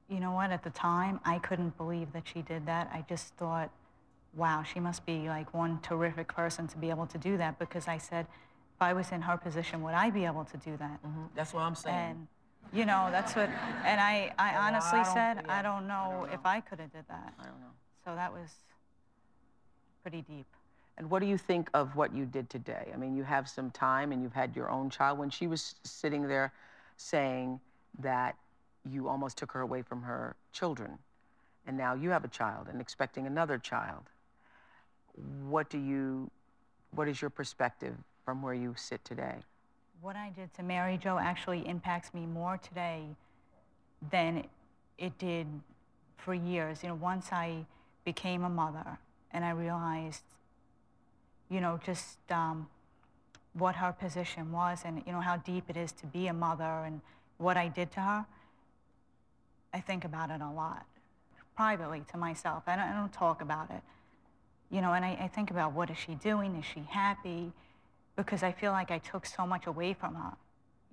[0.09, 0.51] You know what?
[0.51, 2.91] At the time, I couldn't believe that she did that.
[2.93, 3.71] I just thought,
[4.35, 7.89] wow, she must be like one terrific person to be able to do that because
[7.89, 8.27] I said,
[8.77, 11.03] if I was in her position, would I be able to do that?
[11.03, 11.25] Mm-hmm.
[11.35, 11.97] That's what I'm saying.
[12.11, 12.27] And,
[12.73, 13.49] you know, that's what,
[13.85, 16.41] and I, I Well, honestly I said, yeah, I don't know don't if.
[16.45, 17.35] I could have did that.
[17.39, 17.73] I don't know.
[18.05, 18.51] So that was
[20.03, 20.47] pretty deep.
[20.99, 22.91] And what do you think of what you did today?
[22.93, 25.19] I mean, you have some time and you've had your own child.
[25.19, 26.53] When she was sitting there
[26.97, 27.61] saying
[28.01, 28.37] that
[28.89, 30.99] you almost took her away from her children,
[31.67, 34.11] and now you have a child and expecting another child,
[35.49, 36.31] what do you,
[36.91, 37.95] what is your perspective
[38.25, 39.37] from where you sit today?
[40.05, 43.05] what I did to Mary Jo actually impacts me more today
[44.11, 44.45] than
[44.99, 45.47] it did
[46.19, 46.83] for years.
[46.83, 47.65] You know, once I
[48.05, 48.99] became a mother
[49.33, 50.23] and I realized,
[51.49, 52.69] you know, just um,
[53.55, 56.85] what her position was and, you know, how deep it is to be a mother
[56.85, 57.01] and
[57.39, 58.27] what I did to her,
[59.75, 60.87] I think about it a lot,
[61.57, 62.63] privately to myself.
[62.67, 63.83] I don't, I don't talk about it.
[64.71, 66.57] You know, and I, I think about what is she doing?
[66.57, 67.53] Is she happy?
[68.17, 70.33] Because I feel like I took so much away from her,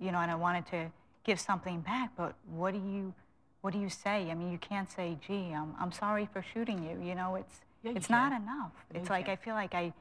[0.00, 0.90] you know, and I wanted to
[1.24, 3.14] give something back, but what do you,
[3.60, 4.28] what do you say?
[4.30, 7.00] I mean, you can't say, gee, I'm, I'm sorry for shooting you.
[7.08, 8.72] You know, it's, Yeah, you it's not enough.
[8.92, 9.32] Yeah, it's like can.
[9.34, 9.92] I feel like I,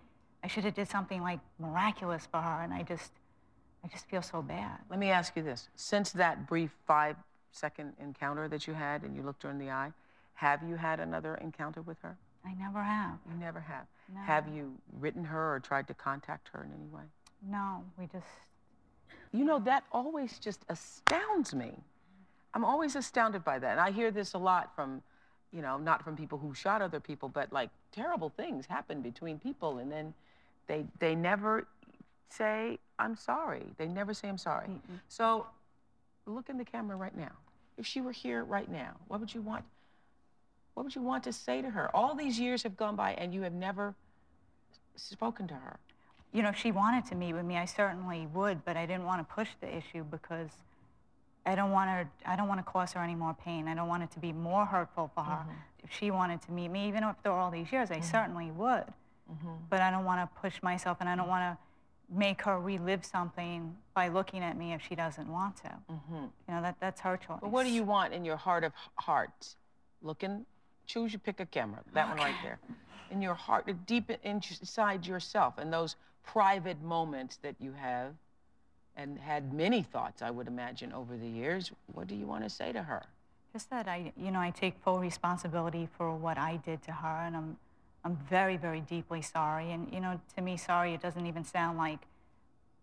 [0.44, 3.12] I should have did something like miraculous for her, and I just,
[3.84, 4.80] I just feel so bad.
[4.89, 5.70] Let me ask you this.
[5.76, 7.15] Since that brief five
[7.52, 9.92] second encounter that you had and you looked her in the eye,
[10.34, 12.18] have you had another encounter with her?
[12.46, 13.20] I never have.
[13.30, 13.86] You never have.
[14.14, 14.22] No.
[14.22, 17.04] Have you written her or tried to contact her in any way?
[17.48, 18.26] No, we just,
[19.32, 21.72] You know, that always just astounds me.
[22.54, 23.72] I'm always astounded by that.
[23.72, 25.02] And I hear this a lot from,
[25.52, 29.38] you know, not from people who shot other people, but like terrible things happen between
[29.40, 30.14] people and then
[30.68, 31.68] they they never
[32.30, 33.64] say I'm sorry.
[33.78, 34.68] They never say I'm sorry.
[35.08, 35.46] So
[36.26, 37.32] look in the camera right now.
[37.78, 39.64] If she were here right now, what would you want
[40.74, 41.94] what would you want to say to her?
[41.94, 43.94] All these years have gone by and you have never
[44.96, 45.80] spoken to her.
[46.34, 49.04] you know, if she wanted to meet with me, I certainly would, but I didn't
[49.04, 50.50] want to push the issue because
[51.46, 53.68] I don't want her, I don't want to cause her any more pain.
[53.68, 55.44] I don't want it to be more hurtful for her.
[55.44, 55.84] Mm-hmm.
[55.84, 58.04] If she wanted to meet me, even after all these years, I mm-hmm.
[58.04, 58.86] certainly would.
[59.32, 59.50] Mm-hmm.
[59.70, 61.58] But I don't want to push myself and I don't want to
[62.13, 65.69] make her relive something by looking at me if she doesn't want to.
[65.89, 66.15] Mm-hmm.
[66.15, 67.39] You know, that, that's her choice.
[67.41, 69.56] But what do you want in your heart of hearts?
[70.02, 70.45] Looking,
[70.88, 71.80] choose you pick a camera.
[71.93, 72.60] That one right there.
[73.12, 75.95] In your heart, deep inside yourself, and those
[76.26, 78.13] private moments that you have,
[78.97, 81.71] and had many thoughts, I would imagine, over the years.
[81.93, 83.04] What do you want to say to her?
[83.54, 87.21] Just that I, you know, I take full responsibility for what I did to her,
[87.26, 87.58] and I'm,
[88.04, 89.72] I'm very, very deeply sorry.
[89.72, 92.00] And you know, to me, sorry, it doesn't even sound like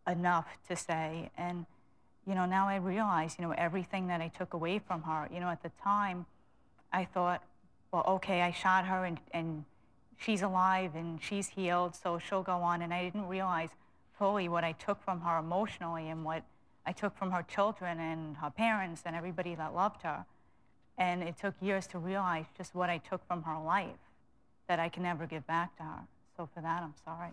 [0.06, 1.30] enough to say.
[1.36, 1.66] And
[2.26, 5.28] you know, now I realize, you know, everything that I took away from her.
[5.32, 6.26] You know, at the time,
[6.92, 7.42] I thought,
[7.92, 9.64] well, okay, I shot her, and and
[10.16, 12.82] she's alive, and she's healed, so she'll go on.
[12.82, 13.70] And I didn't realize
[14.18, 16.44] fully what I took from her emotionally, and what
[16.86, 20.24] I took from her children and her parents and everybody that loved her.
[20.96, 24.07] And it took years to realize just what I took from her life
[24.68, 26.00] that I can never give back to her.
[26.36, 27.30] So for that, I'm sorry.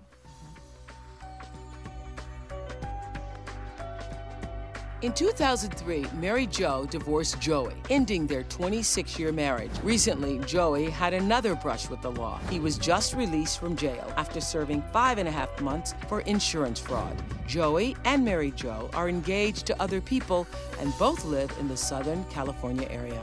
[5.02, 9.70] In 2003, Mary Jo divorced Joey, ending their 26 year marriage.
[9.84, 12.40] Recently, Joey had another brush with the law.
[12.50, 16.80] He was just released from jail after serving five and a half months for insurance
[16.80, 17.16] fraud.
[17.46, 20.48] Joey and Mary Jo are engaged to other people
[20.80, 23.22] and both live in the Southern California area.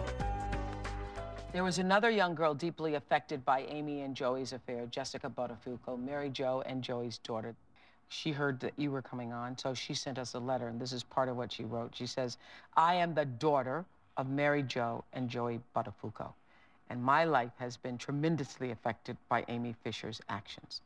[1.53, 6.31] There was another young girl deeply affected by Amy and Joey's affair, Jessica Buttafuoco, Mary
[6.31, 7.55] Jo and Joey's daughter.
[8.09, 10.93] She heard that you were coming on, so she sent us a letter, and this
[10.93, 11.95] is part of what she wrote.
[11.95, 12.39] She says,
[12.75, 13.85] I am the daughter
[14.17, 16.33] of Mary Jo and Joey Buttafuoco,
[16.89, 20.81] and my life has been tremendously affected by Amy Fisher's actions.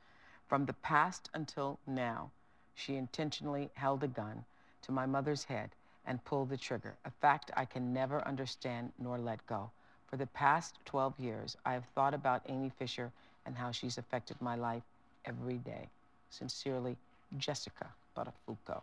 [0.48, 2.32] From the past until now,
[2.74, 4.44] she intentionally held a gun
[4.82, 5.70] to my mother's head
[6.04, 9.70] and pulled the trigger, a fact I can never understand nor let go.
[10.06, 13.10] For the past 12 years, I have thought about Amy Fisher
[13.44, 14.82] and how she's affected my life
[15.24, 15.88] every day.
[16.30, 16.96] Sincerely,
[17.38, 18.80] Jessica Buttafuoco.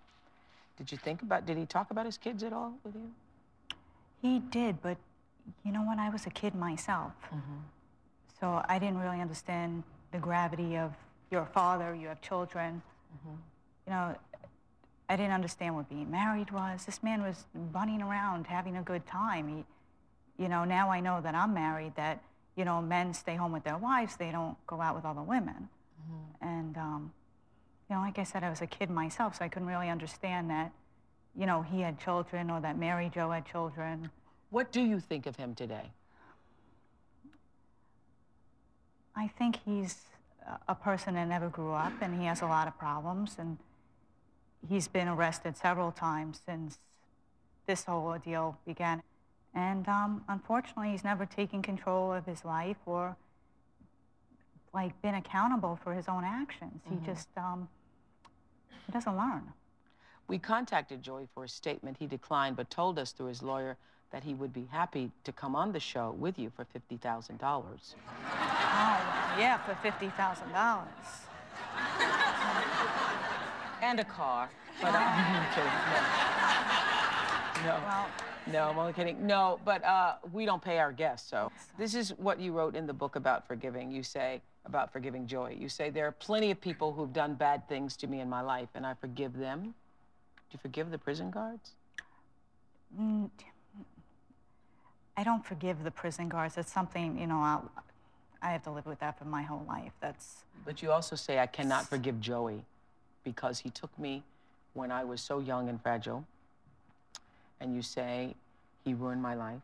[0.78, 3.12] Did you think about, did he talk about his kids at all with you?
[4.22, 4.98] He did, but
[5.64, 6.00] you know what?
[6.00, 7.14] I was a kid myself.
[7.28, 7.60] Mm-hmm.
[8.40, 10.94] So I didn't really understand the gravity of
[11.32, 12.82] you're father, you have children.
[13.16, 13.36] Mm-hmm.
[13.88, 14.16] You know,
[15.10, 16.86] I didn't understand what being married was.
[16.86, 19.48] This man was running around having a good time.
[19.48, 19.66] He,
[20.44, 22.22] you know, now I know that I'm married, that,
[22.58, 25.70] you know, men stay home with their wives, they don't go out with other women.
[26.42, 27.14] And, um,
[27.90, 30.50] you know, like I said, I was a kid myself, so I couldn't really understand
[30.50, 30.74] that,
[31.34, 34.12] you know, he had children or that Mary Jo had children.
[34.50, 35.92] What do you think of him today?
[39.16, 39.96] I think he's
[40.68, 43.58] a person that never grew up and he has a lot of problems and
[44.68, 46.80] he's been arrested several times since
[47.66, 49.02] this whole ordeal began.
[49.56, 53.16] And um, unfortunately, he's never taken control of his life or
[54.74, 56.82] like been accountable for his own actions.
[56.90, 57.68] He just um,
[58.86, 59.44] he doesn't learn.
[60.28, 61.98] We contacted Joey for a statement.
[62.00, 63.78] He declined, but told us through his lawyer
[64.12, 67.40] that he would be happy to come on the show with you for $50,000.
[67.42, 67.76] Oh,
[69.38, 70.88] yeah, for fifty thousand dollars.
[73.82, 74.50] and a car.
[74.82, 75.72] But I'm kidding.
[77.66, 77.78] No.
[77.78, 77.84] No.
[77.86, 78.08] Well,
[78.52, 79.26] No, I'm only kidding.
[79.26, 81.30] No, but uh, we don't pay our guests.
[81.30, 83.92] So this is what you wrote in the book about forgiving.
[83.92, 85.56] You say about forgiving Joey.
[85.56, 88.42] You say there are plenty of people who've done bad things to me in my
[88.42, 89.64] life, and I forgive them.
[89.64, 89.70] Do
[90.52, 91.72] you forgive the prison guards?
[93.00, 93.30] mm,
[95.16, 96.58] I don't forgive the prison guards.
[96.58, 97.72] It's something, you know, I'll,
[98.42, 99.94] I have to live with that for my whole life.
[100.00, 102.66] That's But you also say I cannot forgive Joey
[103.24, 104.24] because he took me
[104.74, 106.26] when I was so young and fragile.
[107.64, 108.36] And you say
[108.84, 109.62] he ruined my life.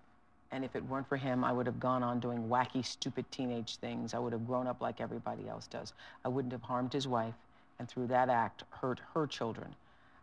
[0.52, 3.76] And if it weren't for him, I would have gone on doing wacky, stupid teenage
[3.76, 4.14] things.
[4.14, 5.92] I would have grown up like everybody else does.
[6.24, 7.36] I wouldn't have harmed his wife,
[7.78, 9.76] and through that act, hurt her children.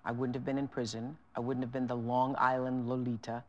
[0.06, 1.18] I wouldn't have been in prison.
[1.36, 3.44] I wouldn't have been the Long Island Lolita.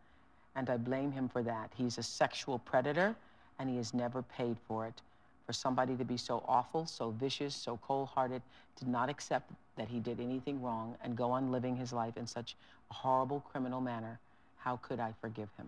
[0.58, 1.72] And I blame him for that.
[1.78, 3.16] He's a sexual predator,
[3.60, 5.02] and he has never paid for it.
[5.46, 8.42] For somebody to be so awful, so vicious, so cold hearted,
[8.78, 12.28] did not accept that he did anything wrong and go on living his life in
[12.28, 12.58] such
[12.93, 14.19] horrible criminal manner,
[14.58, 15.67] how could I forgive him?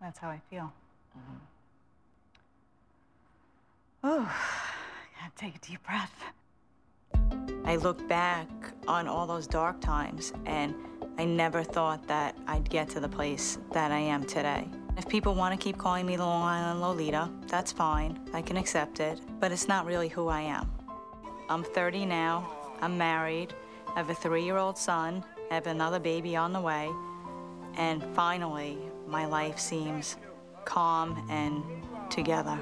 [0.00, 0.70] that's how I feel.
[4.04, 4.30] Oh,
[5.20, 6.12] gotta take a deep breath.
[7.64, 8.46] I look back
[8.86, 10.74] on all those dark times and
[11.18, 14.68] I never thought that I'd get to the place that I am today.
[14.96, 18.20] If people want to keep calling me the Long Island Lolita, that's fine.
[18.32, 20.70] I can accept it, but it's not really who I am.
[21.48, 22.48] I'm 30 now.
[22.80, 23.54] I'm married.
[23.88, 25.24] I have a three year old son.
[25.50, 26.90] Have another baby on the way.
[27.76, 30.16] And finally, my life seems
[30.64, 31.62] calm and
[32.10, 32.58] together.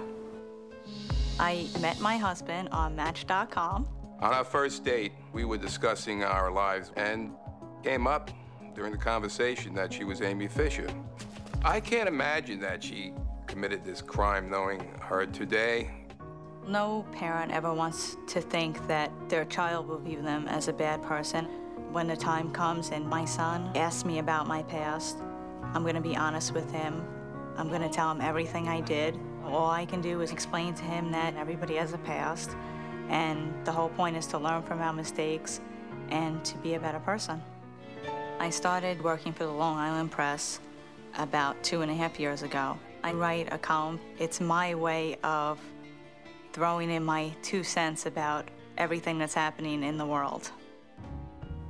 [1.39, 3.89] I met my husband on Match.com.
[4.21, 7.33] On our first date, we were discussing our lives and
[7.83, 8.31] came up
[8.75, 10.89] during the conversation that she was Amy Fisher.
[11.65, 13.13] I can't imagine that she
[13.47, 15.91] committed this crime knowing her today.
[16.67, 21.03] No parent ever wants to think that their child will view them as a bad
[21.03, 21.49] person.
[21.95, 25.17] When the time comes and my son asks me about my past,
[25.63, 27.07] I'm going to be honest with him.
[27.57, 29.17] I'm going to tell him everything I did.
[29.45, 32.57] All I can do is explain to him that everybody has a past,
[33.11, 35.61] and the whole point is to learn from our mistakes
[36.09, 37.41] and to be a better person.
[38.41, 40.59] I started working for the Long Island Press
[41.17, 42.77] about two and a half years ago.
[43.05, 44.01] I write a column.
[44.19, 45.61] It's my way of
[46.53, 50.51] throwing in my two cents about everything that's happening in the world.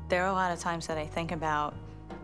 [0.09, 1.75] There are a lot of times that I think about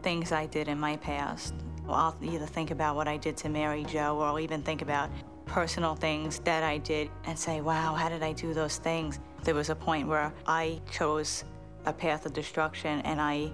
[0.02, 1.54] things I did in my past.
[1.88, 5.10] I'll either think about what I did to Mary Jo or I'll even think about
[5.46, 9.18] personal things that I did and say, wow, how did I do those things?
[9.44, 11.44] There was a point where I chose
[11.86, 13.50] a path of destruction and I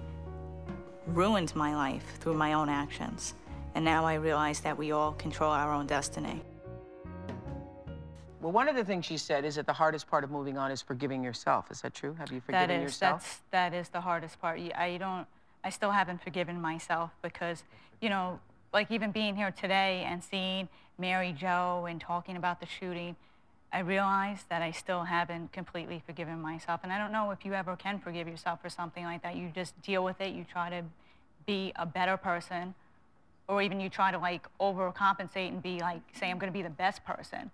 [1.07, 3.33] ruined my life through my own actions.
[3.75, 6.41] And now I realize that we all control our own destiny.
[8.41, 10.71] Well, one of the things she said is that the hardest part of moving on
[10.71, 11.71] is forgiving yourself.
[11.71, 12.13] Is that true?
[12.19, 13.21] Have you forgiven that is, yourself?
[13.51, 14.59] That's, that is the hardest part.
[14.59, 15.25] I don't,
[15.63, 17.63] I still haven't forgiven myself because,
[17.99, 18.39] you know,
[18.73, 20.69] like even being here today and seeing
[20.99, 23.15] Mary Jo and talking about the shooting,
[23.73, 26.81] I realize that I still haven't completely forgiven myself.
[26.83, 29.35] And I don't know if you ever can forgive yourself for something like that.
[29.35, 30.33] You just deal with it.
[30.33, 30.83] You try to
[31.47, 32.75] be a better person,
[33.47, 36.61] or even you try to like overcompensate and be like, say, I'm going to be
[36.61, 37.49] the best person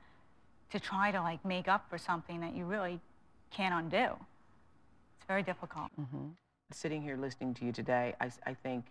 [0.73, 2.99] to try to like make up for something that you really
[3.51, 4.15] can't undo.
[5.17, 5.91] It's very difficult.
[6.01, 6.29] Mm-hmm.
[6.71, 8.85] Sitting here listening to you today, I, I think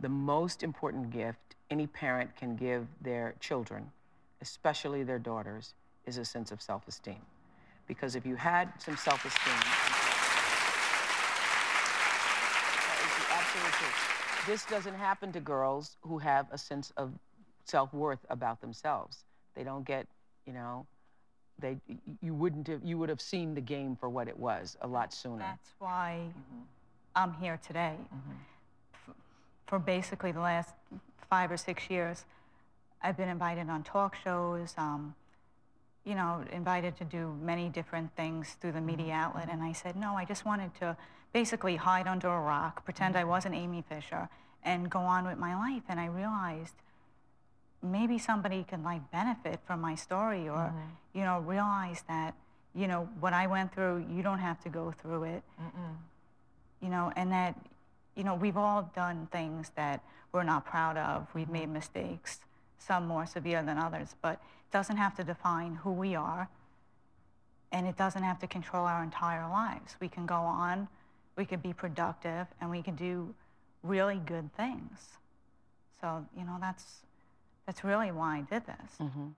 [0.00, 3.92] the most important gift any parent can give their children,
[4.42, 7.22] especially their daughters, is a sense of self esteem.
[7.86, 9.54] Because if you had some self esteem.
[14.46, 17.12] This doesn't happen to girls who have a sense of
[17.66, 19.22] self worth about themselves.
[19.54, 20.08] They don't get,
[20.44, 20.86] you know,
[21.60, 21.76] they
[22.20, 25.12] you wouldn't have you would have seen the game for what it was a lot
[25.12, 25.38] sooner.
[25.38, 26.62] That's why mm-hmm.
[27.14, 27.96] I'm here today.
[27.98, 28.30] Mm-hmm.
[28.94, 29.14] F-
[29.66, 30.70] For basically the last
[31.28, 32.24] five or six years,
[33.02, 35.14] I've been invited on talk shows, um,
[36.04, 39.22] you know, invited to do many different things through the media mm-hmm.
[39.22, 39.48] outlet.
[39.50, 40.96] And I said, no, I just wanted to
[41.32, 44.28] basically hide under a rock, pretend I wasn't Amy Fisher,
[44.64, 45.82] and go on with my life.
[45.88, 46.74] And I realized
[47.82, 51.18] maybe somebody can like benefit from my story or, mm-hmm.
[51.18, 52.34] you know, realize that,
[52.74, 55.42] you know, what I went through, you don't have to go through it
[56.80, 57.54] you know, and that,
[58.16, 60.02] you know, we've all done things that
[60.32, 61.26] we're not proud of.
[61.34, 61.52] We've mm-hmm.
[61.52, 62.40] made mistakes,
[62.78, 66.48] some more severe than others, but it doesn't have to define who we are,
[67.72, 69.96] and it doesn't have to control our entire lives.
[70.00, 70.88] We can go on,
[71.36, 73.34] we can be productive, and we can do
[73.82, 75.18] really good things.
[76.00, 76.84] So, you know, that's
[77.70, 78.92] that's really why I did this.
[79.00, 79.28] Mm-hmm.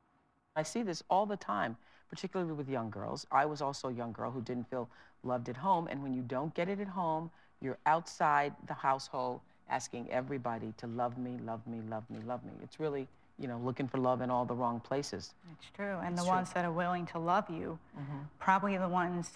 [0.57, 1.76] I see this all the time
[2.09, 3.26] particularly with young girls.
[3.30, 4.89] I was also a young girl who didn't feel
[5.22, 5.87] loved at home.
[5.91, 7.30] And when you don't get it at home,
[7.61, 12.53] you're outside the household asking everybody to love me, love me, love me, love me.
[12.62, 13.07] It's really,
[13.39, 15.35] you know, looking for love in all the wrong places.
[15.53, 15.99] It's true.
[15.99, 16.37] And It's the true.
[16.37, 18.18] ones that are willing to love you, mm-hmm.
[18.39, 19.30] probably the ones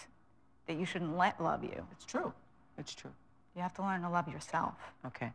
[0.66, 1.86] that you shouldn't let love you.
[1.92, 2.32] It's true.
[2.78, 3.12] It's true.
[3.54, 4.74] You have to learn to love yourself.
[5.04, 5.32] Okay.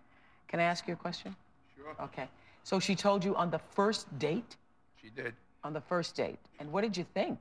[0.47, 1.35] Can I ask you a question?
[1.75, 1.95] Sure.
[2.05, 2.27] Okay.
[2.63, 4.55] So she told you on the first date?
[5.01, 5.33] She did.
[5.63, 6.39] On the first date.
[6.59, 7.39] And what did you think?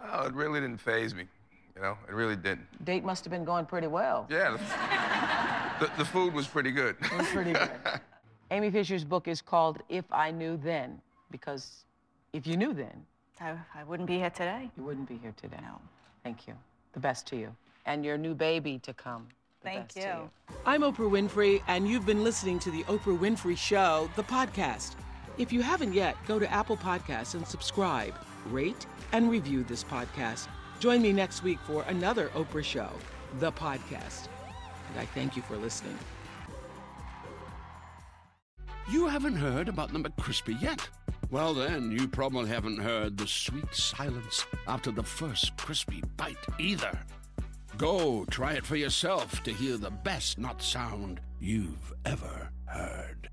[0.00, 1.24] Well, it really didn't phase me.
[1.76, 2.66] You know, it really didn't.
[2.84, 4.26] Date must have been going pretty well.
[4.30, 4.56] Yeah,
[5.78, 6.96] the, the, the food was pretty good.
[7.00, 7.70] It was pretty good.
[8.50, 11.84] Amy Fisher's book is called If I Knew Then, because
[12.34, 13.06] if you knew then,
[13.40, 14.70] I, I wouldn't be here today.
[14.76, 15.56] you wouldn't be here today.
[15.62, 15.80] No.
[16.22, 16.54] Thank you.
[16.92, 17.54] The best to you.
[17.86, 19.26] And your new baby to come.
[19.62, 20.54] The Thank best to you.
[20.66, 24.96] I'm Oprah Winfrey, and you've been listening to The Oprah Winfrey Show, the podcast.
[25.38, 28.14] If you haven't yet, go to Apple Podcasts and subscribe,
[28.50, 30.48] rate, and review this podcast.
[30.80, 32.90] Join me next week for another Oprah Show,
[33.38, 34.26] the podcast.
[34.90, 35.96] And I thank you for listening.
[38.90, 40.88] You haven't heard about the McCrispy yet?
[41.30, 46.98] Well, then, you probably haven't heard the sweet silence after the first crispy bite either.
[47.78, 53.30] Go try it for yourself to hear the best not sound you've ever heard.